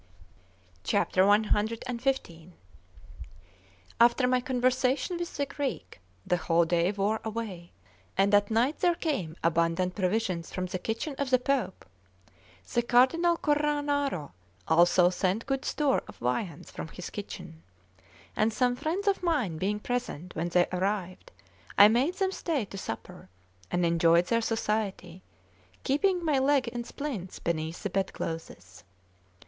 [0.83, 2.51] CXV
[4.03, 7.71] AFTER my conversation with the Greek, the whole day wore away,
[8.17, 11.85] and at night there came abundant provisions from the kitchen of the Pope;
[12.73, 14.31] the Cardinal Cornaro
[14.67, 17.61] also sent good store of viands from his kitchen;
[18.35, 21.31] and some friends of mine being present when they arrived,
[21.77, 23.29] I made them stay to supper,
[23.69, 25.21] and enjoyed their society,
[25.83, 28.83] keeping my leg in splints beneath the bed clothes.